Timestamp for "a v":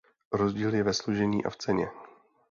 1.45-1.57